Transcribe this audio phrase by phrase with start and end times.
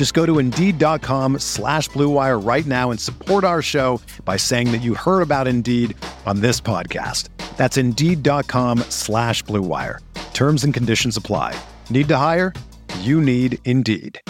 [0.00, 4.78] Just go to Indeed.com slash BlueWire right now and support our show by saying that
[4.78, 7.28] you heard about Indeed on this podcast.
[7.58, 9.98] That's Indeed.com slash BlueWire.
[10.32, 11.54] Terms and conditions apply.
[11.90, 12.54] Need to hire?
[13.00, 14.22] You need Indeed.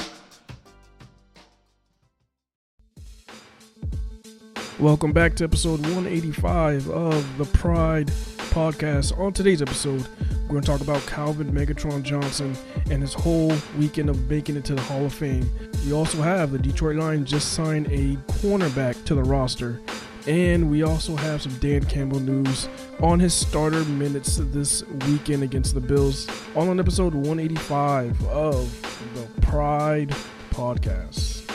[4.80, 8.10] Welcome back to episode 185 of the Pride
[8.50, 9.18] Podcast.
[9.18, 10.06] On today's episode,
[10.42, 12.56] we're going to talk about Calvin Megatron Johnson
[12.90, 15.48] and his whole weekend of making it to the Hall of Fame.
[15.86, 19.80] We also have the Detroit Lions just signed a cornerback to the roster.
[20.26, 22.68] And we also have some Dan Campbell news
[23.00, 26.28] on his starter minutes this weekend against the Bills.
[26.54, 30.14] All on episode 185 of the Pride
[30.50, 31.46] Podcast.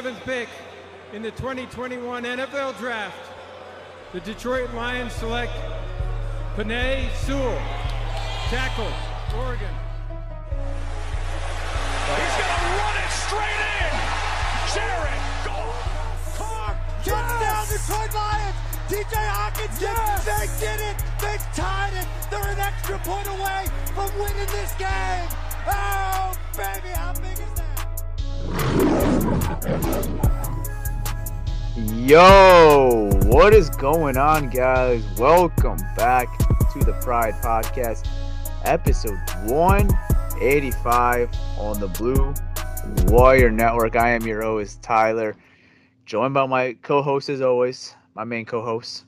[0.00, 0.48] Seventh pick
[1.12, 3.18] in the 2021 NFL Draft,
[4.14, 5.52] the Detroit Lions select
[6.56, 7.60] Penei Sewell,
[8.48, 8.90] tackle,
[9.36, 9.68] Oregon.
[12.16, 13.92] He's gonna run it straight in.
[14.72, 16.32] Jared Goff.
[16.38, 16.72] Carr,
[17.04, 18.56] touchdown Detroit Lions.
[18.88, 20.96] TJ Hockenson, they did it.
[21.20, 22.08] They tied it.
[22.30, 25.28] They're an extra point away from winning this game.
[25.68, 27.49] Oh, baby, how big is that?
[32.06, 35.02] Yo, what is going on, guys?
[35.18, 36.28] Welcome back
[36.72, 38.06] to the Pride Podcast,
[38.64, 42.32] episode 185 on the Blue
[43.12, 43.96] Wire Network.
[43.96, 45.34] I am your host, Tyler,
[46.06, 49.04] joined by my co host, as always, my main co host,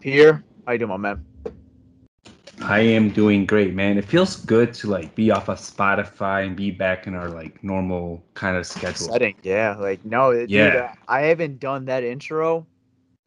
[0.00, 0.42] Pierre.
[0.66, 1.22] How you doing, my man?
[2.64, 3.98] I am doing great, man.
[3.98, 7.62] It feels good to like be off of Spotify and be back in our like
[7.62, 9.08] normal kind of schedule.
[9.10, 9.76] Setting, yeah.
[9.78, 10.94] Like, no, dude, Yeah.
[11.08, 12.66] I haven't done that intro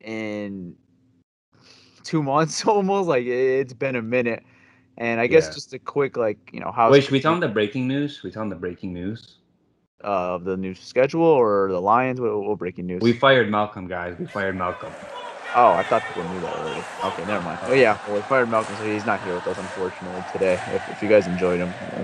[0.02, 0.76] in
[2.04, 3.08] two months almost.
[3.08, 4.44] Like, it's been a minute.
[4.98, 5.54] And I guess Yeah.
[5.54, 8.24] just a quick, like, you know, how Wait, should we tell them the breaking news?
[8.24, 9.36] We tell them the breaking news?
[10.04, 12.22] uh, the new schedule or the Lions?
[12.22, 13.02] What, what breaking news?
[13.02, 14.18] We fired Malcolm, guys.
[14.20, 14.92] We fired Malcolm.
[15.56, 16.82] Oh, I thought people knew that already.
[17.04, 17.60] Okay, never mind.
[17.64, 20.54] Oh yeah, well, we fired Malcolm, so he's not here with us unfortunately today.
[20.68, 22.04] If, if you guys enjoyed him, uh,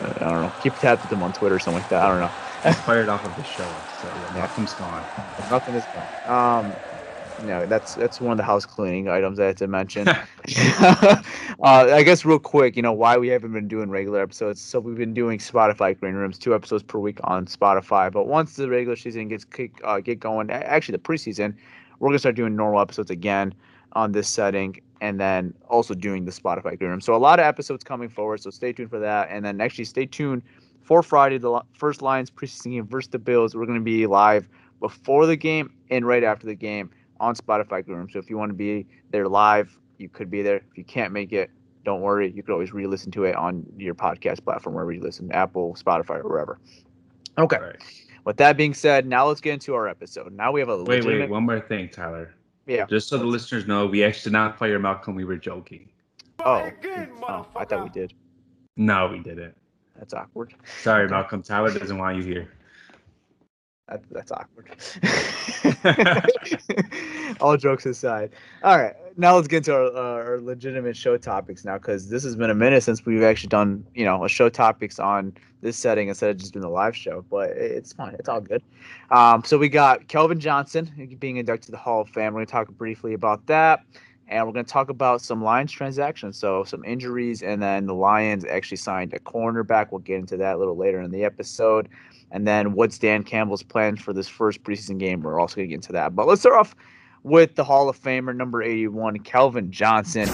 [0.00, 0.52] I don't know.
[0.62, 2.02] Keep tabs with him on Twitter or something like that.
[2.02, 2.30] I don't know.
[2.64, 3.68] He's fired off of the show.
[4.00, 5.04] So yeah, Malcolm's gone.
[5.50, 6.64] Nothing is gone.
[6.64, 6.76] Um,
[7.42, 10.08] no, that's that's one of the house cleaning items I had to mention.
[10.80, 11.22] uh,
[11.60, 14.60] I guess real quick, you know why we haven't been doing regular episodes.
[14.60, 18.12] So we've been doing Spotify green rooms, two episodes per week on Spotify.
[18.12, 21.54] But once the regular season gets kick, uh, get going, actually the preseason,
[22.02, 23.54] we're gonna start doing normal episodes again
[23.92, 27.00] on this setting, and then also doing the Spotify green room.
[27.00, 28.40] So a lot of episodes coming forward.
[28.42, 30.42] So stay tuned for that, and then actually stay tuned
[30.82, 33.54] for Friday, the first Lions preseason game versus the Bills.
[33.54, 34.48] We're gonna be live
[34.80, 38.08] before the game and right after the game on Spotify Green Room.
[38.10, 40.56] So if you want to be there live, you could be there.
[40.56, 41.50] If you can't make it,
[41.84, 42.32] don't worry.
[42.32, 46.24] You could always re-listen to it on your podcast platform wherever you listen, Apple, Spotify,
[46.24, 46.58] or wherever.
[47.38, 47.58] Okay.
[48.22, 48.26] All right.
[48.26, 50.32] With that being said, now let's get into our episode.
[50.32, 52.34] Now we have a Wait, wait, one more thing, Tyler.
[52.66, 52.86] Yeah.
[52.86, 55.14] Just so the listeners know, we actually did not fire Malcolm.
[55.14, 55.88] We were joking.
[56.44, 56.70] Oh,
[57.28, 58.14] oh, I thought we did.
[58.76, 59.54] No, we didn't.
[59.96, 60.54] That's awkward.
[60.82, 61.42] Sorry, Malcolm.
[61.42, 62.52] Tyler doesn't want you here.
[63.88, 64.70] That, that's awkward.
[67.40, 68.30] All jokes aside.
[68.62, 72.22] All right, now let's get into our, uh, our legitimate show topics now, because this
[72.24, 75.76] has been a minute since we've actually done, you know, a show topics on this
[75.76, 77.24] setting instead of just doing the live show.
[77.30, 78.14] But it's fine.
[78.18, 78.62] It's all good.
[79.10, 82.32] Um, so we got Calvin Johnson being inducted to the Hall of Fame.
[82.32, 83.80] We're going to talk briefly about that.
[84.28, 86.38] And we're going to talk about some Lions transactions.
[86.38, 89.88] So some injuries, and then the Lions actually signed a cornerback.
[89.90, 91.88] We'll get into that a little later in the episode.
[92.30, 95.20] And then what's Dan Campbell's plans for this first preseason game?
[95.20, 96.16] We're also going to get into that.
[96.16, 96.74] But let's start off
[97.22, 100.28] with the Hall of Famer, number 81, Calvin Johnson.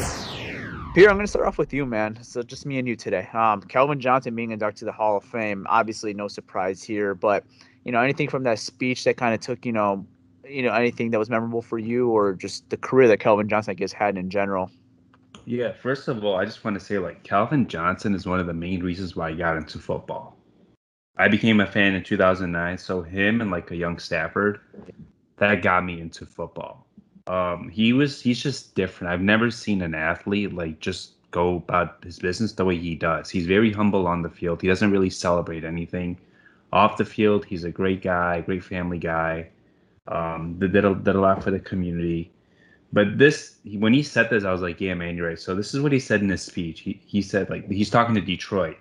[0.95, 2.19] Pierre, I'm going to start off with you, man.
[2.23, 3.29] So just me and you today.
[3.33, 7.45] Um, Calvin Johnson being inducted to the Hall of Fame, obviously no surprise here, but
[7.85, 10.07] you know anything from that speech that kind of took you know,
[10.49, 13.77] you know anything that was memorable for you, or just the career that Calvin Johnson
[13.77, 14.71] guess had in general.
[15.45, 18.47] Yeah, first of all, I just want to say like Calvin Johnson is one of
[18.47, 20.37] the main reasons why I got into football.
[21.17, 24.61] I became a fan in 2009, so him and like a young Stafford,
[25.39, 26.87] that got me into football.
[27.27, 29.13] Um, he was he's just different.
[29.13, 33.29] I've never seen an athlete like just go about his business the way he does.
[33.29, 34.63] He's very humble on the field.
[34.63, 36.19] He doesn't really celebrate anything.
[36.73, 39.49] Off the field, he's a great guy, great family guy.
[40.07, 42.31] Um, did, did, a, did a lot for the community.
[42.93, 45.39] But this, when he said this, I was like, yeah, man, you're right.
[45.39, 46.81] So this is what he said in his speech.
[46.81, 48.79] He, he said, like, he's talking to Detroit.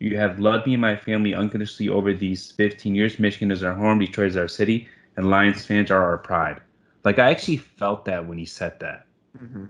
[0.00, 3.20] You have loved me and my family unconditionally over these 15 years.
[3.20, 6.60] Michigan is our home, Detroit is our city, and Lions fans are our pride.
[7.04, 9.06] Like, I actually felt that when he said that.
[9.42, 9.66] Mm-hmm.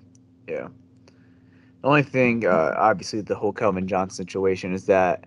[0.49, 0.69] Yeah.
[1.83, 5.25] The only thing, uh, obviously, the whole Calvin Johnson situation is that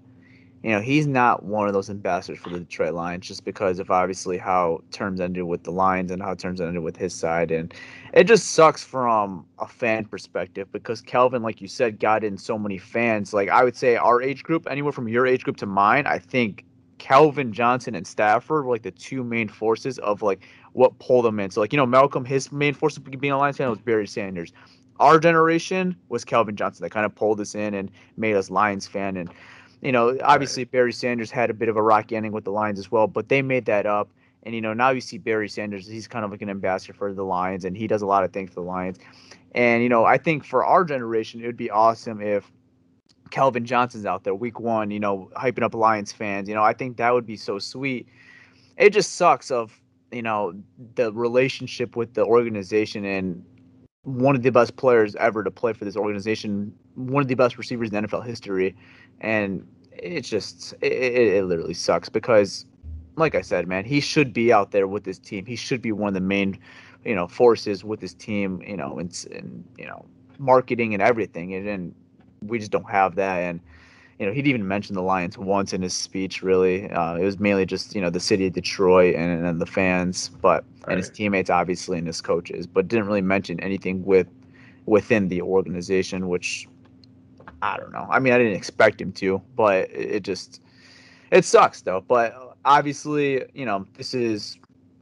[0.63, 3.91] you know, he's not one of those ambassadors for the Detroit Lions just because of
[3.91, 7.51] obviously how terms ended with the Lions and how terms ended with his side.
[7.51, 7.73] And
[8.13, 12.57] it just sucks from a fan perspective because Calvin, like you said, got in so
[12.57, 13.33] many fans.
[13.33, 16.17] Like I would say our age group, anywhere from your age group to mine, I
[16.17, 16.65] think
[16.97, 21.39] Calvin Johnson and Stafford were like the two main forces of like what pulled them
[21.39, 21.51] in.
[21.51, 24.07] So like, you know, Malcolm, his main force of being a Lions fan was Barry
[24.07, 24.51] Sanders.
[24.99, 28.87] Our generation was Calvin Johnson that kind of pulled us in and made us Lions
[28.87, 29.17] fan.
[29.17, 29.29] And
[29.81, 30.71] you know, obviously right.
[30.71, 33.29] Barry Sanders had a bit of a rocky ending with the Lions as well, but
[33.29, 34.09] they made that up.
[34.43, 37.13] And you know, now you see Barry Sanders, he's kind of like an ambassador for
[37.13, 38.97] the Lions, and he does a lot of things for the Lions.
[39.53, 42.51] And you know, I think for our generation, it would be awesome if
[43.27, 46.47] Calvin Johnson's out there week one, you know, hyping up Lions fans.
[46.49, 48.07] You know, I think that would be so sweet.
[48.77, 49.79] It just sucks of
[50.11, 50.53] you know
[50.95, 53.43] the relationship with the organization and
[54.07, 57.57] one of the best players ever to play for this organization, one of the best
[57.57, 58.73] receivers in NFL history,
[59.19, 62.65] and it just it, it, literally sucks because,
[63.17, 65.45] like I said, man, he should be out there with his team.
[65.45, 66.57] He should be one of the main,
[67.03, 68.61] you know, forces with his team.
[68.65, 70.05] You know, and, and you know,
[70.39, 71.95] marketing and everything, and, and
[72.41, 73.37] we just don't have that.
[73.39, 73.59] And
[74.19, 76.41] you know, he'd even mentioned the Lions once in his speech.
[76.41, 79.65] Really, uh, it was mainly just you know the city of Detroit and, and the
[79.65, 80.93] fans, but right.
[80.93, 84.27] and his teammates obviously and his coaches, but didn't really mention anything with
[84.85, 86.67] within the organization, which
[87.61, 88.07] I don't know.
[88.09, 90.61] I mean, I didn't expect him to, but it, it just
[91.31, 92.03] it sucks though.
[92.07, 94.57] But obviously, you know, this is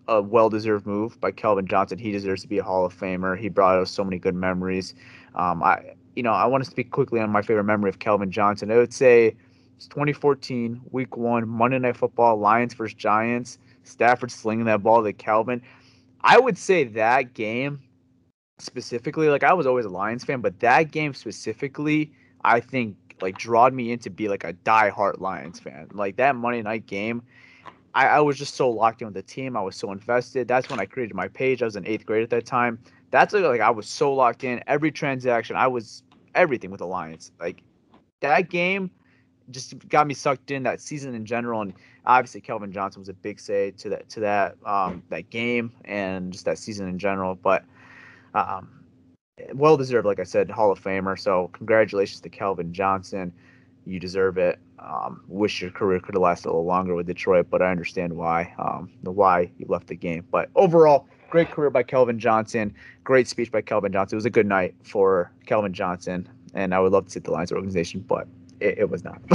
[0.07, 1.97] a well-deserved move by Calvin Johnson.
[1.97, 3.37] He deserves to be a Hall of Famer.
[3.37, 4.93] He brought us so many good memories.
[5.33, 8.31] Um, I you know, I want to speak quickly on my favorite memory of Calvin
[8.31, 8.71] Johnson.
[8.71, 9.35] I would say
[9.75, 13.57] it's 2014, week one, Monday Night Football, Lions versus Giants.
[13.83, 15.61] Stafford slinging that ball to Calvin.
[16.21, 17.81] I would say that game
[18.57, 22.11] specifically, like I was always a Lions fan, but that game specifically,
[22.43, 25.87] I think like drawed me into be like a die-hard Lions fan.
[25.93, 27.21] Like that Monday night game,
[27.93, 29.55] I, I was just so locked in with the team.
[29.55, 30.47] I was so invested.
[30.47, 31.61] That's when I created my page.
[31.61, 32.79] I was in eighth grade at that time.
[33.11, 34.61] That's like, like I was so locked in.
[34.67, 36.03] Every transaction, I was
[36.33, 37.31] everything with Alliance.
[37.39, 37.63] Like
[38.21, 38.91] that game
[39.51, 41.73] just got me sucked in that season in general, and
[42.05, 46.31] obviously Calvin Johnson was a big say to that to that um, that game and
[46.31, 47.35] just that season in general.
[47.35, 47.63] But
[48.33, 48.85] um,
[49.53, 51.19] well deserved, like I said, Hall of Famer.
[51.19, 53.33] So congratulations to Calvin Johnson.
[53.85, 54.59] You deserve it.
[54.79, 58.13] Um, wish your career could have lasted a little longer with Detroit, but I understand
[58.13, 60.25] why um, the why you left the game.
[60.31, 62.73] But overall, great career by Calvin Johnson.
[63.03, 64.15] Great speech by Calvin Johnson.
[64.15, 67.31] It was a good night for Calvin Johnson, and I would love to see the
[67.31, 68.27] Lions organization, but
[68.59, 69.21] it, it was not.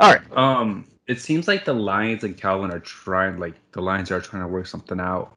[0.00, 0.36] All right.
[0.36, 4.42] Um, it seems like the Lions and Calvin are trying, like the Lions are trying
[4.42, 5.34] to work something out.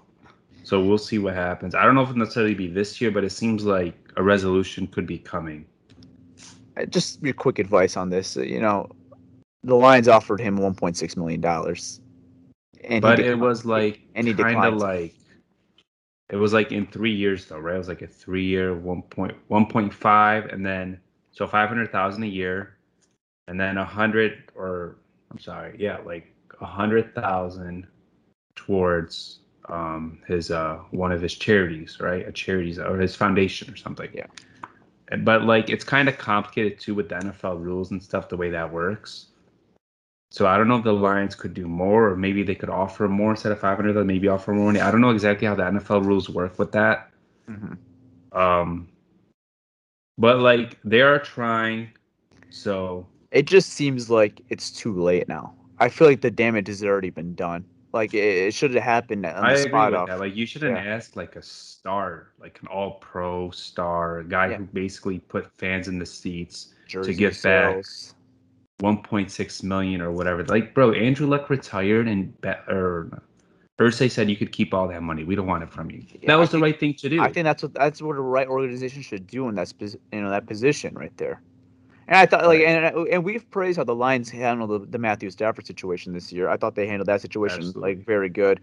[0.64, 1.74] So we'll see what happens.
[1.74, 4.88] I don't know if it'll necessarily be this year, but it seems like a resolution
[4.88, 5.66] could be coming.
[6.78, 8.36] Uh, just your quick advice on this.
[8.36, 8.90] You know,
[9.64, 12.00] the Lions offered him 1.6 million dollars,
[12.84, 15.16] and but it was like and he kind of like
[16.32, 17.76] it was like in three years though, right?
[17.76, 21.00] It was like a three year, one point one point five, and then
[21.32, 22.78] so five hundred thousand a year,
[23.48, 24.96] and then a hundred or
[25.30, 27.86] I'm sorry, yeah, like a hundred thousand
[28.56, 32.26] towards um his uh one of his charities, right?
[32.26, 34.10] A charities or his foundation or something.
[34.14, 34.28] Yeah.
[35.24, 38.50] But like it's kind of complicated too with the NFL rules and stuff, the way
[38.52, 39.28] that works.
[40.32, 43.10] So I don't know if the Lions could do more, or maybe they could offer
[43.10, 43.92] more instead of 500.
[43.94, 44.80] They Maybe offer more money.
[44.80, 47.12] I don't know exactly how the NFL rules work with that.
[47.50, 48.38] Mm-hmm.
[48.38, 48.88] Um,
[50.18, 51.90] but like they are trying.
[52.50, 55.54] So it just seems like it's too late now.
[55.80, 57.66] I feel like the damage has already been done.
[57.92, 60.08] Like it, it should have happened on the I agree spot with off.
[60.08, 60.20] that.
[60.22, 60.94] Like you shouldn't Yeah.
[60.94, 64.58] ask like a star, like an all-pro star, a guy Yeah.
[64.60, 68.16] who basically put fans in the seats Jersey get back sales.
[68.82, 70.44] 1.6 million or whatever.
[70.46, 73.22] Like, bro, Andrew Luck retired and be- or
[73.80, 75.24] Irsay said you could keep all that money.
[75.24, 76.04] We don't want it from you.
[76.08, 77.22] Yeah, that I was the think- right thing to do.
[77.22, 80.30] I think that's what that's what the right organization should do in that you know
[80.30, 81.42] that position right there.
[82.08, 85.00] And I thought like and uh, and we've praised how the Lions handled the, the
[85.00, 86.50] Matthew Stafford situation this year.
[86.50, 87.96] I thought they handled that situation Absolutely.
[87.96, 88.60] like very good.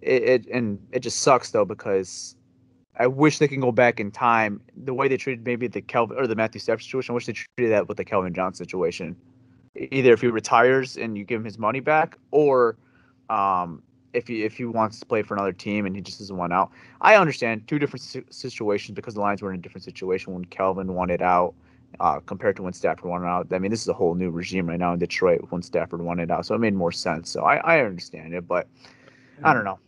[0.00, 2.36] It, it and it just sucks though because
[2.98, 6.18] I wish they can go back in time the way they treated maybe the Calvin
[6.18, 7.12] or the Matthew Stafford situation.
[7.12, 9.16] I wish they treated that with the Calvin Johnson situation.
[9.74, 12.76] Either if he retires and you give him his money back, or
[13.30, 16.36] um, if he if he wants to play for another team and he just doesn't
[16.36, 16.70] want out.
[17.00, 20.44] I understand two different si- situations because the Lions were in a different situation when
[20.44, 21.54] Calvin wanted out
[22.00, 23.52] uh, compared to when Stafford wanted out.
[23.52, 26.30] I mean, this is a whole new regime right now in Detroit when Stafford wanted
[26.30, 27.30] out, so it made more sense.
[27.30, 28.68] So I, I understand it, but
[29.44, 29.78] I don't know.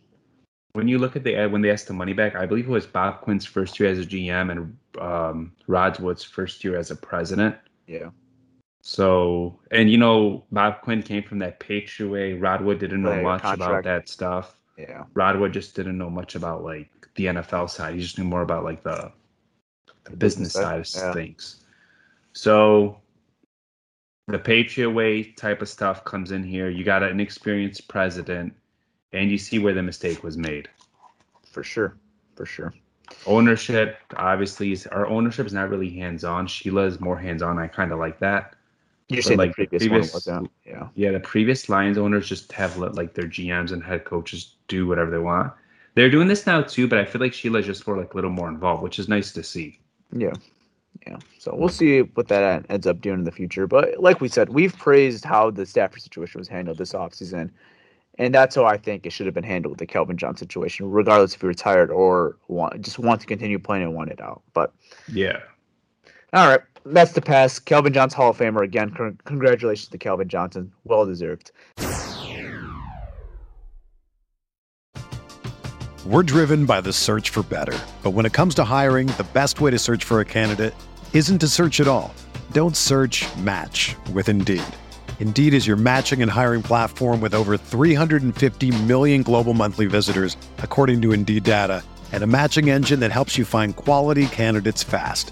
[0.73, 2.71] when you look at the ad, when they asked the money back, I believe it
[2.71, 6.91] was Bob Quinn's first year as a GM and um, Rod Wood's first year as
[6.91, 7.55] a president.
[7.87, 8.09] Yeah,
[8.87, 12.33] So, and you know, Bob Quinn came from that Patriot way.
[12.33, 14.57] Rod Wood didn't know Right, much about that stuff.
[14.77, 17.95] yeah, Rod Wood just didn't know much about like the NFL side.
[17.95, 19.11] He just knew more about like the,
[20.03, 21.13] the business side of yeah.
[21.13, 21.63] things.
[22.33, 23.01] So
[24.27, 26.69] the Patriot way type of stuff comes in here.
[26.69, 28.53] You got an inexperienced president,
[29.13, 30.69] and you see where the mistake was made.
[31.51, 31.97] for sure,
[32.35, 32.73] for sure.
[33.25, 36.47] Ownership, obviously, is our ownership is not really hands on.
[36.47, 37.57] Sheila is more hands on.
[37.59, 38.55] I kind of like that.
[39.09, 40.49] You're saying like, the previous, previous- one?
[40.65, 44.55] Yeah, Yeah, the previous Lions owners just have let like their GMs and head coaches
[44.67, 45.53] do whatever they want.
[45.93, 48.31] They're doing this now too, but I feel like Sheila's just more like a little
[48.31, 49.79] more involved, which is nice to see.
[50.11, 50.33] yeah,
[51.05, 51.17] yeah.
[51.39, 53.67] So we'll see what that ends up doing in the future.
[53.67, 57.51] But like we said, we've praised how the Stafford situation was handled this offseason.
[58.17, 60.89] And that's how I think it should have been handled with the Calvin John situation,
[60.89, 64.41] regardless if he retired or want, just want to continue playing and want it out.
[64.53, 64.73] But
[65.11, 65.39] Yeah.
[66.31, 67.65] all right, that's the past.
[67.65, 68.91] Calvin Johnson Hall of Famer again.
[68.91, 71.51] Con- congratulations to Calvin Johnson, well deserved.
[76.05, 77.77] We're driven by the search for better.
[78.03, 80.75] But when it comes to hiring, the best way to search for a candidate
[81.13, 82.13] isn't to search at all.
[82.51, 84.61] Don't search match with Indeed.
[85.19, 91.01] Indeed is your matching and hiring platform with over 350 million global monthly visitors, according
[91.01, 95.31] to Indeed data, and a matching engine that helps you find quality candidates fast.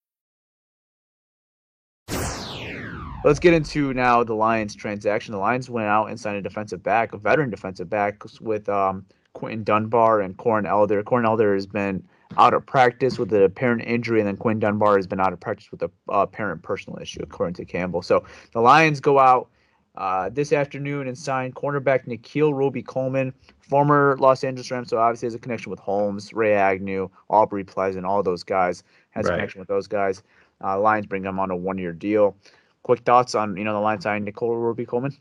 [3.23, 5.33] Let's get into now the Lions transaction.
[5.33, 9.05] The Lions went out and signed a defensive back, a veteran defensive back, with um,
[9.33, 11.03] Quinton Dunbar and Corn Elder.
[11.03, 12.03] Corn Elder has been
[12.37, 15.39] out of practice with an apparent injury, and then Quinton Dunbar has been out of
[15.39, 18.01] practice with a uh, apparent personal issue, according to Campbell.
[18.01, 19.49] So the Lions go out
[19.95, 24.89] uh, this afternoon and sign cornerback Nickell Robey Coleman, former Los Angeles Rams.
[24.89, 28.83] So obviously has a connection with Holmes, Ray Agnew, Aubrey Pleasant, all those guys.
[29.11, 30.23] Has a connection with those guys.
[30.63, 32.35] Uh, Lions bring him on a one-year deal.
[32.83, 35.15] Quick thoughts on you know the line signing Nickell Robey Coleman?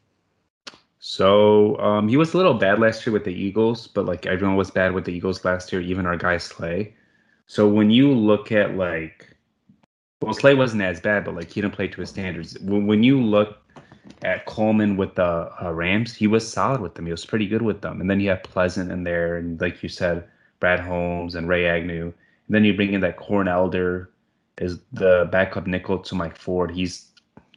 [0.98, 4.56] So um, he was a little bad last year with the Eagles, but like everyone
[4.56, 6.94] was bad with the Eagles last year, even our guy Slay.
[7.46, 9.34] So when you look at like,
[10.20, 12.58] well, Slay wasn't as bad, but like he didn't play to his standards.
[12.60, 13.58] When, when you look
[14.22, 17.06] at Coleman with the uh, Rams, he was solid with them.
[17.06, 18.00] He was pretty good with them.
[18.02, 20.28] And then you have Pleasant in there, and like you said,
[20.60, 22.04] Brad Holmes and Ray Agnew.
[22.04, 24.10] And then you bring in that Corn Elder
[24.58, 26.70] is the backup nickel to Mike Ford.
[26.70, 27.06] He's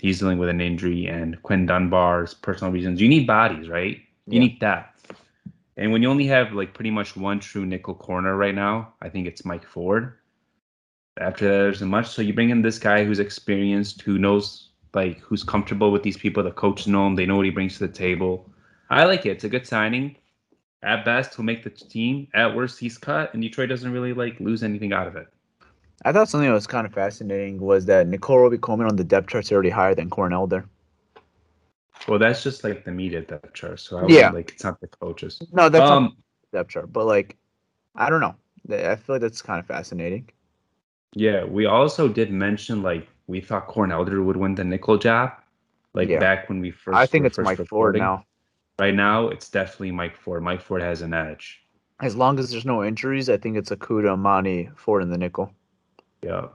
[0.04, 3.02] he's dealing with an injury, and Quinn Dunbar's personal reasons.
[3.02, 3.98] You need bodies, right?
[4.28, 4.40] You Yeah.
[4.42, 5.14] need depth.
[5.78, 9.10] And when you only have like pretty much one true nickel corner right now, I
[9.10, 10.14] think it's Mike Ford.
[11.20, 12.08] After that, there's a much.
[12.10, 16.18] So you bring in this guy who's experienced, who knows, like, who's comfortable with these
[16.18, 16.44] people.
[16.44, 17.16] The coaches know him.
[17.16, 18.50] They know what he brings to the table.
[18.90, 19.30] I like it.
[19.30, 20.18] It's a good signing.
[20.84, 22.28] At best, he'll make the team.
[22.34, 25.28] At worst, he's cut, and Detroit doesn't really like lose anything out of it.
[26.06, 29.04] I thought something that was kind of fascinating was that Nickell Robey Coleman on the
[29.04, 30.66] depth chart's already higher than Corn Elder.
[32.08, 33.80] Well, that's just like the media depth chart.
[33.80, 34.30] So I Yeah.
[34.32, 35.42] like it's not the coaches.
[35.54, 36.18] No, that's not um,
[36.52, 37.38] the depth chart, but like,
[37.96, 38.36] I don't know.
[38.70, 40.30] I feel like that's kind of fascinating.
[41.16, 41.46] yeah.
[41.46, 45.32] We also did mention like we thought Corn Elder would win the nickel job,
[45.94, 46.20] like Yeah.
[46.20, 46.98] back when we first.
[46.98, 48.26] I think it's first Mike Ford now.
[48.80, 50.44] Right now, it's definitely Mike Ford.
[50.44, 51.62] Mike Ford has an edge.
[52.02, 55.54] As long as there's no injuries, I think it's Okudah, Amani, Ford, in the nickel.
[56.24, 56.32] Yeah.
[56.36, 56.50] Uh,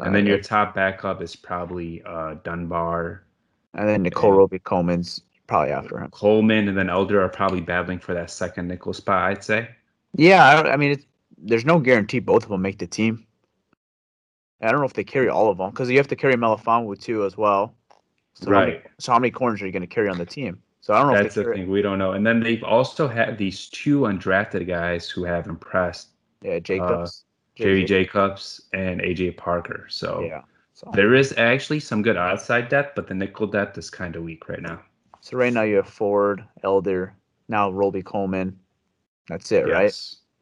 [0.00, 3.22] And then your top backup is probably uh, Dunbar,
[3.74, 6.10] and then Nickell and- Robey Coleman's probably after him.
[6.10, 9.30] Coleman, and then Elder are probably battling for that second nickel spot.
[9.30, 9.68] I'd say.
[10.16, 11.06] Yeah, I, I mean, it's,
[11.38, 13.26] there's no guarantee both of them make the team.
[14.62, 16.98] I don't know if they carry all of them because you have to carry Melifonwu
[17.00, 17.74] too as well.
[18.34, 18.82] So how many- Right.
[18.98, 20.60] so how many corners are you going to carry on the team?
[20.80, 22.12] So I don't know That's if they the carry, thing we don't know.
[22.12, 26.08] And then they've also had these two undrafted guys who have impressed.
[26.42, 27.23] Yeah, Jacobs.
[27.54, 29.86] Jerry Jacobs and AJ Parker.
[29.88, 30.42] So Yeah.
[30.76, 34.24] So, there is actually some good outside depth, but the nickel depth is kind of
[34.24, 34.82] weak right now.
[35.20, 37.14] so right now you have Ford, Elder,
[37.48, 38.58] now Robey Coleman.
[39.28, 39.94] That's it, right?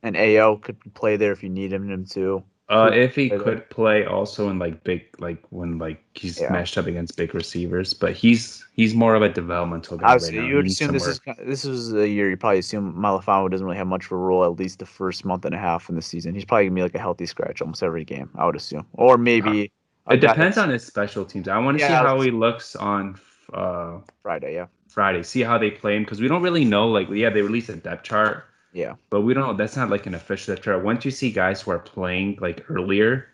[0.03, 2.43] And AO could play there if you need him, too.
[2.73, 6.51] Uh, if he could play also in like big, like when like he's Yeah.
[6.53, 10.43] matched up against big receivers, but he's he's more of a developmental guy Obviously, right
[10.45, 10.49] now.
[10.49, 13.77] you would assume this is this is a year you probably assume Melifonwu doesn't really
[13.77, 16.03] have much of a role at least the first month and a half in the
[16.03, 16.35] season.
[16.35, 19.19] He's probably gonna be like a healthy scratch almost every game, I would assume, or
[19.19, 19.71] maybe
[20.07, 21.49] a It depends on his special teams.
[21.49, 23.21] I want to Yeah, see how he looks on
[23.53, 24.55] uh, Friday.
[24.55, 25.23] Yeah, Friday.
[25.23, 26.89] See how they play him because we don't really know.
[26.89, 29.55] Like, yeah, they released a depth chart, yeah, but we don't know.
[29.55, 30.85] That's not like an official chart.
[30.85, 33.29] Once you see guys who are playing like earlier,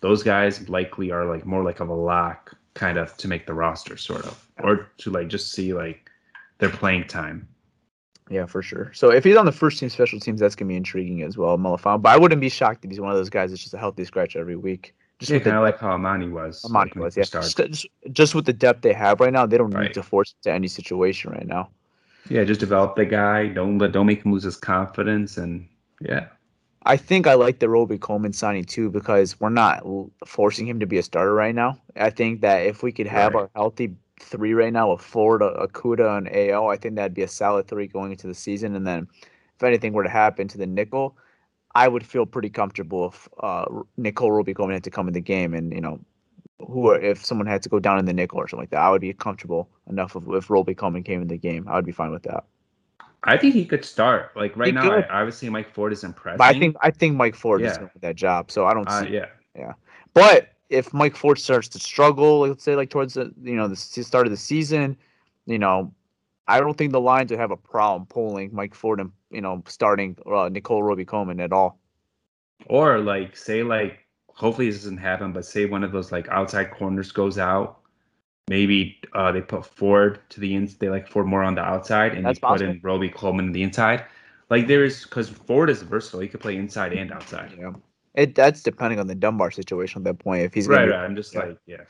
[0.00, 3.54] those guys likely are like more like of a lock, kind of to make the
[3.54, 6.10] roster, sort of, or to like just see like
[6.58, 7.48] their playing time.
[8.30, 8.92] yeah, for sure.
[8.94, 11.58] So if he's on the first team special teams, that's gonna be intriguing as well,
[11.58, 12.02] Melifonwu.
[12.02, 14.04] But I wouldn't be shocked if he's one of those guys that's just a healthy
[14.04, 14.94] scratch every week.
[15.18, 16.64] Just Yeah, kind of like how Amani was.
[16.64, 17.24] Amani like, was, yeah.
[17.24, 20.42] Just, just, with the depth they have right now, they don't need to force it
[20.42, 21.70] to any situation right now.
[22.28, 23.48] Yeah, just develop the guy.
[23.48, 25.68] Don't let don't make him lose his confidence, and
[26.00, 26.28] yeah,
[26.86, 29.82] I think I like the Robey Coleman signing too because we're not
[30.26, 31.78] forcing him to be a starter right now.
[31.96, 33.34] I think that if we could have Right.
[33.34, 37.22] our healthy three right now with Ford, uh, Okudah, and AO, I think that'd be
[37.22, 38.74] a solid three going into the season.
[38.76, 39.08] And then
[39.56, 41.16] if anything were to happen to the nickel,
[41.74, 45.20] I would feel pretty comfortable if uh, Nickell Robey Coleman had to come in the
[45.20, 46.00] game and, you know,
[46.58, 48.80] who are- if someone had to go down in the nickel or something like that,
[48.80, 51.66] I would be comfortable enough if, if Robey Coleman came in the game.
[51.68, 52.44] I would be fine with that.
[53.24, 54.36] I think he could start.
[54.36, 56.38] Like right He now, I, obviously Mike Ford is impressive.
[56.38, 57.78] But I think I think Mike Ford is Yeah.
[57.78, 59.20] going to that job, so I don't uh, see
[59.56, 59.72] yeah,
[60.12, 63.76] But if Mike Ford starts to struggle, let's say like towards the you know the
[63.76, 64.96] start of the season,
[65.46, 65.92] you know,
[66.48, 69.62] I don't think the Lions would have a problem pulling Mike Ford and you know
[69.66, 71.78] starting uh, Nickell Robey Coleman at all.
[72.66, 74.03] or like say like
[74.34, 77.80] hopefully this doesn't happen, but say one of those like outside corners goes out.
[78.48, 80.76] Maybe uh, they put Ford to the ins.
[80.76, 82.70] They like Ford more on the outside, and That's put possible.
[82.72, 84.04] in Robey Coleman on the inside.
[84.50, 86.20] Like there is because Ford is versatile.
[86.20, 87.52] He could play inside and outside.
[87.58, 87.72] Yeah,
[88.14, 90.42] it that's depending on the Dunbar situation at that point.
[90.42, 91.00] If he's Right, be- right.
[91.04, 91.40] I'm just yeah.
[91.40, 91.80] like yeah.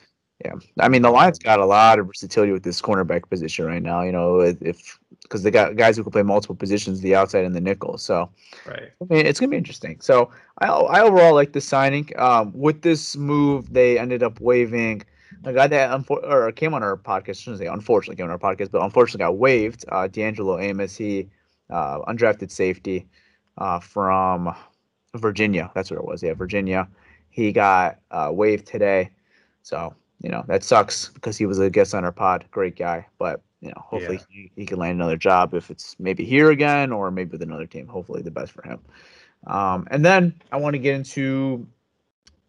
[0.45, 3.83] Yeah, I mean the Lions got a lot of versatility with this cornerback position right
[3.83, 4.03] now.
[4.03, 7.55] You know, if because they got guys who can play multiple positions, the outside and
[7.55, 7.99] the nickel.
[7.99, 8.31] So
[8.67, 8.91] Right.
[9.01, 10.01] I mean, it's gonna be interesting.
[10.01, 12.11] So I, I overall like the signing.
[12.17, 15.03] Um, with this move, they ended up waiving
[15.45, 17.31] a guy that unfor- or came on our podcast.
[17.31, 19.85] I shouldn't say unfortunately came on our podcast, but unfortunately got waived.
[19.89, 21.29] Uh, D'Angelo Amos, he
[21.71, 23.07] uh, undrafted safety
[23.59, 24.55] uh, from
[25.15, 25.71] Virginia.
[25.75, 26.23] That's what it was.
[26.23, 26.89] Yeah, Virginia.
[27.31, 29.11] He got uh, waived today.
[29.63, 32.45] So you know that sucks because he was a guest on our pod.
[32.51, 36.25] Great guy, but you know hopefully he, he can land another job if it's maybe
[36.25, 37.87] here again or maybe with another team.
[37.87, 38.79] Hopefully the best for him.
[39.47, 41.67] Um, and then I want to get into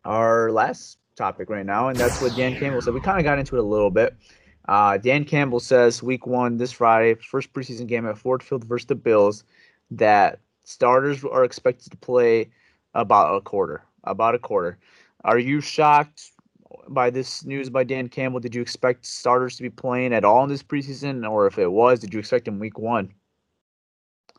[0.03, 2.93] our last topic right now, and that's what Dan Campbell said.
[2.93, 4.15] We kind of got into it a little bit.
[4.67, 8.87] Uh, Dan Campbell says week one this Friday, first preseason game at Ford Field versus
[8.87, 9.43] the Bills,
[9.91, 12.49] that starters are expected to play
[12.93, 13.83] about a quarter.
[14.03, 14.77] About a quarter.
[15.23, 16.31] Are you shocked
[16.89, 18.39] by this news by Dan Campbell?
[18.39, 21.71] Did you expect starters to be playing at all in this preseason, or if it
[21.71, 23.13] was, did you expect them week one?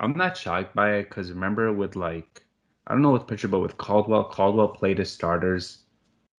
[0.01, 2.43] I'm not shocked by it because remember with like
[2.87, 5.79] I don't know with Pitcher, but with Caldwell, Caldwell played his starters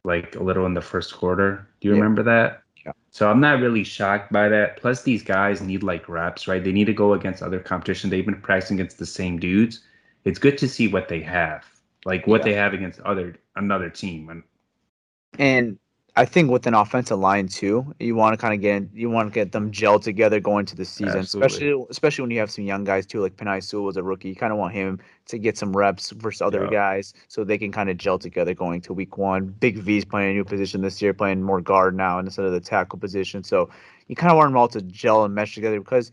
[0.04, 1.68] like a little in the first quarter.
[1.82, 2.00] Do you Yeah.
[2.00, 2.64] remember that?
[2.86, 2.92] Yeah.
[3.12, 4.78] So I'm not really shocked by that.
[4.78, 6.64] Plus, these guys need like reps, right?
[6.64, 8.10] They need to go against other competition.
[8.10, 9.84] They've been practicing against the same dudes.
[10.24, 11.66] It's good to see what they have,
[12.06, 12.46] like what Yeah.
[12.46, 14.30] they have against other another team.
[14.30, 14.44] And
[15.40, 15.80] And
[16.17, 19.32] I think with an offensive line too, you want to kind of get you want
[19.32, 21.45] to get them gelled together going to the season, Absolutely.
[21.47, 24.30] especially especially when you have some young guys too, like Penei Sewell was a rookie.
[24.30, 26.71] You kind of want him to get some reps versus other Yeah.
[26.71, 29.45] guys, so they can kind of gel together going to week one.
[29.60, 32.62] Big V's playing a new position this year, playing more guard now instead of the
[32.62, 33.43] tackle position.
[33.43, 33.69] So
[34.08, 36.12] you kind of want them all to gel and mesh together because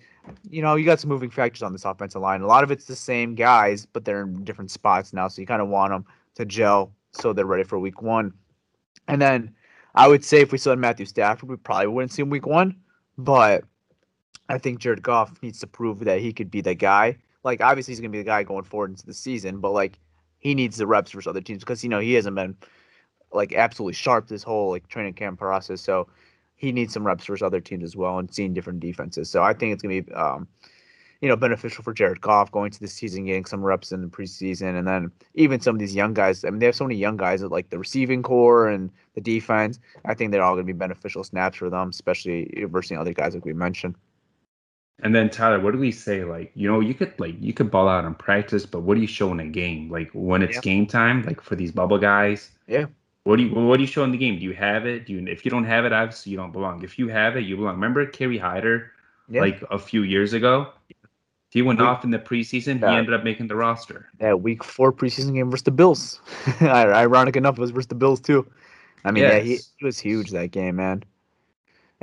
[0.51, 2.43] you know you got some moving factors on this offensive line.
[2.43, 5.29] A lot of it's the same guys, but they're in different spots now.
[5.29, 8.35] So you kind of want them to gel so they're ready for week one.
[9.09, 9.55] And then
[9.95, 12.47] I would say if we still had Matthew Stafford, we probably wouldn't see him week
[12.47, 12.77] one.
[13.17, 13.65] But
[14.49, 17.19] I think Jared Goff needs to prove that he could be the guy.
[17.45, 19.99] Like obviously he's gonna be the guy going forward into the season, but like
[20.39, 22.57] he needs the reps versus other teams because you know he hasn't been
[23.33, 25.81] like absolutely sharp this whole like training camp process.
[25.81, 26.09] So
[26.57, 29.31] he needs some reps versus other teams as well and seeing different defenses.
[29.31, 30.49] So I think it's gonna be um,
[31.25, 34.09] you know, beneficial for Jared Goff going to the season, getting some reps in the
[34.09, 36.45] preseason, and then even some of these young guys.
[36.45, 39.23] I mean, they have so many young guys at like the receiving core and the
[39.23, 39.79] defense.
[40.05, 43.35] I think they're all going to be beneficial snaps for them, especially versus other guys
[43.35, 43.95] like we mentioned.
[45.03, 46.25] and then Tyler, what do we say?
[46.25, 49.01] Like, you know, you could like you could ball out in practice, but what do
[49.01, 49.91] you show in a game?
[49.91, 50.61] Like when it's Yeah.
[50.73, 52.51] game time, like for these bubble guys.
[52.69, 52.87] Yeah.
[53.25, 54.39] What do you what do you show in the game?
[54.39, 55.07] Do you have it?
[55.07, 56.85] Do you if you don't have it, obviously you don't belong.
[56.85, 57.75] If you have it, you belong.
[57.77, 58.93] Remember Kerry Hyder,
[59.29, 59.41] Yeah.
[59.41, 60.69] like a few years ago?
[61.55, 62.81] He went We- off in the preseason.
[62.81, 62.91] Yeah.
[62.91, 64.11] He ended up making the roster.
[64.19, 66.21] that week four preseason game versus the Bills.
[66.61, 68.45] Ironic enough, it was versus the Bills too.
[69.05, 71.05] I mean, yeah, he, he was huge that game, man.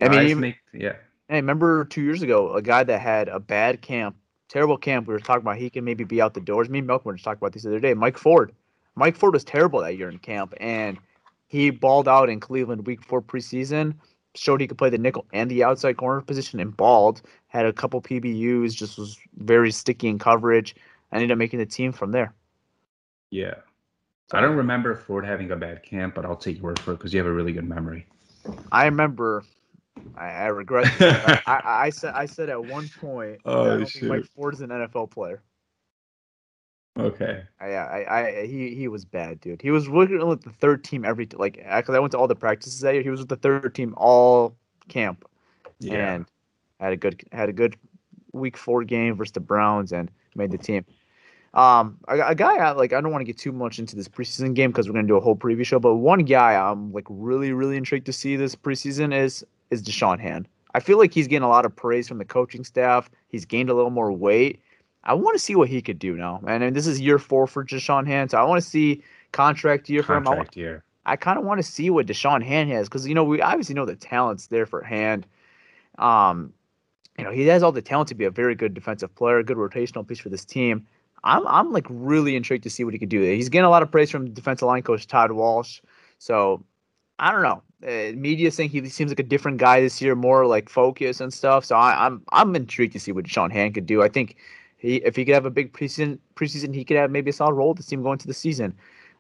[0.02, 0.94] I mean, even, make, yeah.
[1.28, 4.16] Hey, remember two years ago, a guy that had a bad camp,
[4.48, 5.06] terrible camp.
[5.08, 6.70] We were talking about he can maybe be out the doors.
[6.70, 7.94] Me and Malcolm were just talking about this the other day.
[7.94, 8.54] Mike Ford.
[8.96, 10.98] Mike Ford was terrible that year in camp, and
[11.48, 13.96] he balled out in Cleveland week four preseason.
[14.36, 17.22] Showed he could play the nickel and the outside corner position, and balled.
[17.48, 20.76] Had a couple PBUs, just was very sticky in coverage.
[21.12, 22.34] Ended up making the team from there.
[23.30, 23.56] Yeah.
[24.34, 26.98] I don't remember Ford having a bad camp, but I'll take your word for it
[26.98, 28.08] because you have a really good memory.
[28.72, 29.44] I remember.
[30.16, 30.90] I, I regret.
[31.02, 32.14] I, I, I said.
[32.14, 33.40] I said at one point.
[33.44, 34.30] Oh, Mike shoot.
[34.34, 35.42] Ford is an NFL player.
[37.00, 37.44] Okay.
[37.60, 39.62] I, I, I, he, he was bad, dude.
[39.62, 42.36] He was working with the third team every like because I went to all the
[42.36, 43.04] practices that year.
[43.04, 44.56] He was with the third team all
[44.90, 45.26] camp
[45.80, 46.16] Yeah.
[46.16, 46.26] and
[46.80, 47.78] had a good had a good
[48.34, 50.86] week four game versus the Browns and made the team.
[51.54, 52.94] Um, a, a guy I like.
[52.94, 55.18] I don't want to get too much into this preseason game because we're gonna do
[55.18, 55.80] a whole preview show.
[55.80, 60.20] But one guy I'm like really really intrigued to see this preseason is is Da'Shawn
[60.20, 60.48] Hand.
[60.74, 63.10] I feel like he's getting a lot of praise from the coaching staff.
[63.30, 64.62] He's gained a little more weight.
[65.04, 66.42] I want to see what he could do now.
[66.46, 69.90] And, and this is year four for Da'Shawn Hand, so I want to see contract
[69.90, 70.26] year for him.
[70.26, 70.84] Contract year.
[71.06, 73.76] I kind of want to see what Da'Shawn Hand has because you know we obviously
[73.76, 75.26] know the talent's there for Hand.
[75.98, 76.54] Um,
[77.18, 79.44] you know he has all the talent to be a very good defensive player, a
[79.44, 80.86] good rotational piece for this team.
[81.24, 83.22] I'm I'm like really intrigued to see what he could do.
[83.22, 85.82] He's getting a lot of praise from defensive line coach Todd Wash.
[86.20, 86.64] So
[87.20, 87.62] I don't know.
[87.84, 91.34] Uh, media saying he seems like a different guy this year, more like focus and
[91.34, 91.66] stuff.
[91.66, 94.04] So I, I'm I'm intrigued to see what Da'Shawn Hand could do.
[94.04, 94.38] I think
[94.82, 97.54] he if he could have a big preseason preseason, he could have maybe a solid
[97.54, 98.76] role with this team going into the season.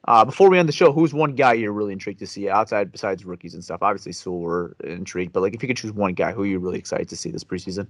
[0.07, 2.91] Uh, before we end the show, who's one guy you're really intrigued to see outside
[2.91, 3.83] besides rookies and stuff?
[3.83, 6.57] Obviously, Sewell we're intrigued, but like if you could choose one guy, who are you
[6.57, 7.85] really excited to see this preseason?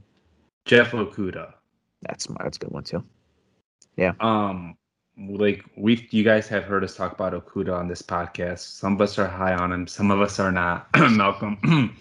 [0.66, 1.54] Jeff Okudah.
[2.02, 3.04] That's my that's a good one too.
[3.96, 4.14] Yeah.
[4.20, 4.76] Um,
[5.18, 8.60] like we, you guys have heard us talk about Okudah on this podcast.
[8.60, 10.88] Some of us are high on him, some of us are not.
[11.12, 11.58] Malcolm,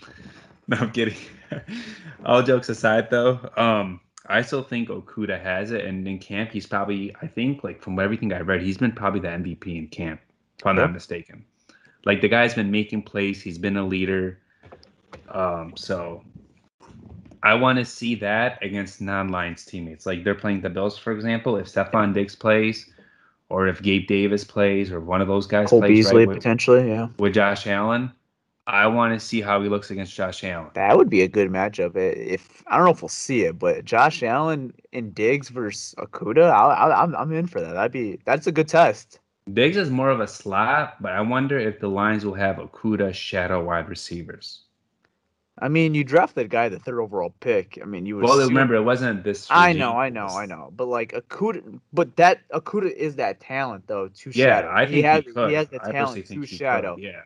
[0.67, 1.17] no, I'm kidding.
[2.25, 6.67] All jokes aside, though, um, I still think Okudah has it, and in camp, he's
[6.67, 10.21] probably, I think, like from everything I read, he's been probably the MVP in camp,
[10.59, 10.83] if I'm Yeah.
[10.83, 11.45] not mistaken.
[12.05, 14.39] Like the guy's been making plays, he's been a leader.
[15.29, 16.23] Um, so
[17.43, 20.07] I want to see that against non-Lions teammates.
[20.07, 21.57] Like they're playing the Bills, for example.
[21.57, 22.89] If Stefon Diggs plays,
[23.49, 26.37] or if Gabe Davis plays, or one of those guys Cole plays Beasley right, with,
[26.37, 27.09] potentially, yeah.
[27.19, 28.13] with Josh Allen,
[28.67, 30.71] I want to see how he looks against Josh Allen.
[30.75, 31.97] That would be a good matchup.
[31.97, 35.95] Eh, if I don't know if we'll see it, but Josh Allen and Diggs versus
[35.99, 37.73] Okudah, I'll, I'll, I'm I'm in for that.
[37.75, 39.19] That'd be that's a good test.
[39.53, 43.13] Diggs is more of a slot, but I wonder if the Lions will have Okudah
[43.15, 44.63] shadow wide receivers.
[45.59, 47.79] I mean, you drafted a guy the third overall pick.
[47.83, 49.47] I mean, you would Well, assume- remember it wasn't this.
[49.51, 50.71] I know, I know, I know.
[50.77, 54.71] But like Okudah, but that Okudah is that talent though to Yeah, shadow.
[54.71, 55.49] I think he has could.
[55.49, 56.97] he has the I talent to he could, shadow.
[56.99, 57.23] Yeah.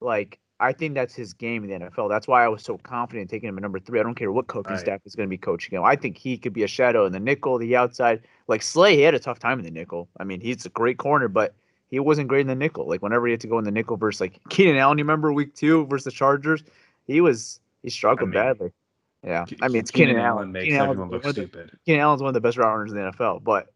[0.00, 2.08] Like I think that's his game in the NFL.
[2.08, 3.98] That's why I was so confident in taking him at number three.
[3.98, 4.80] I don't care what coaching Right.
[4.80, 5.84] staff is going to be coaching him.
[5.84, 8.20] I think he could be a shadow in the nickel, the outside.
[8.46, 10.08] Like Slay, he had a tough time in the nickel.
[10.20, 11.54] I mean, he's a great corner, but
[11.90, 12.88] he wasn't great in the nickel.
[12.88, 15.32] Like whenever he had to go in the nickel versus like Keenan Allen, you remember
[15.32, 16.62] week two versus the Chargers,
[17.06, 18.72] he was He struggled I mean, badly.
[19.24, 21.70] Yeah, Ke- I mean it's Keenan Keenan Allen makes Keenan everyone look of the- stupid.
[21.84, 23.68] Keenan Allen's one of the best route runners in the NFL, but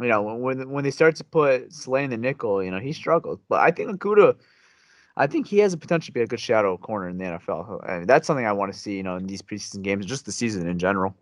[0.00, 2.78] you know when when, when they start to put Slay in the nickel, you know
[2.78, 3.40] he struggles.
[3.48, 4.36] But I think Okudah,
[5.16, 7.88] I think he has a potential to be a good shadow corner in the NFL.
[7.88, 10.26] I mean, that's something I want to see, you know, in these preseason games, just
[10.26, 11.14] the season in general.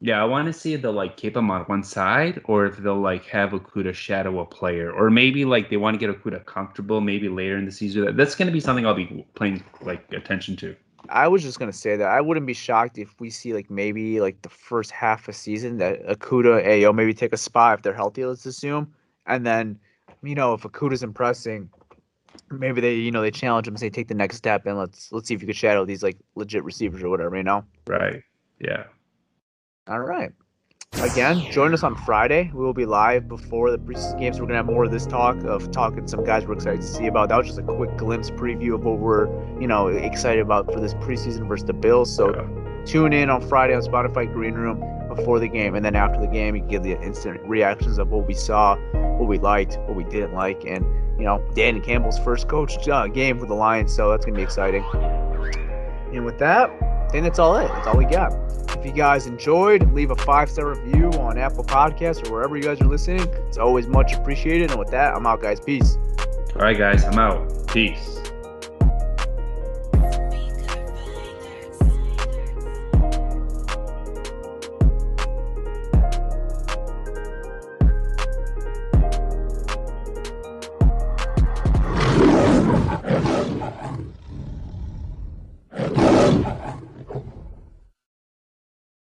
[0.00, 2.76] Yeah, I want to see if they'll like keep him on one side, or if
[2.78, 6.44] they'll like have Okudah shadow a player, or maybe like they want to get Okudah
[6.44, 7.00] comfortable.
[7.00, 10.10] Maybe later in the season, That- that's going to be something I'll be paying like
[10.12, 10.76] attention to.
[11.10, 14.20] I was just gonna say that I wouldn't be shocked if we see like maybe
[14.22, 17.82] like the first half of season that Okudah, hey yo, maybe take a spot if
[17.82, 18.92] they're healthy, let's assume,
[19.26, 19.78] and then
[20.22, 21.68] you know if Okudah's impressing,
[22.50, 25.10] maybe they you know they challenge him and say take the next step and let's
[25.12, 27.64] let's see if you could shadow these like legit receivers or whatever, you know.
[27.86, 28.22] Right.
[28.60, 28.84] Yeah.
[29.88, 30.30] All right.
[31.02, 32.52] Again, join us on Friday.
[32.54, 34.40] We will be live before the preseason games.
[34.40, 36.86] We're gonna have more of this talk of talking to some guys we're excited to
[36.86, 37.30] see about.
[37.30, 39.26] That was just a quick glimpse preview of what we're,
[39.60, 42.14] you know, excited about for this preseason versus the Bills.
[42.14, 42.84] So Yeah.
[42.84, 44.80] tune in on Friday on Spotify Green Room
[45.16, 48.26] before the game, and then after the game, you give the instant reactions of what
[48.26, 48.76] we saw,
[49.18, 50.84] what we liked, what we didn't like, and
[51.18, 53.94] you know, Danny Campbell's first coach uh, game for the Lions.
[53.94, 54.84] So that's gonna be exciting.
[56.12, 56.70] And with that,
[57.12, 57.68] then that's all it.
[57.68, 58.32] That's all we got.
[58.76, 62.62] If you guys enjoyed, leave a five star review on Apple Podcasts or wherever you
[62.62, 63.28] guys are listening.
[63.48, 64.70] It's always much appreciated.
[64.70, 65.60] And with that, I'm out, guys.
[65.60, 65.96] Peace.
[66.56, 67.66] All right, guys, I'm out.
[67.68, 68.23] Peace.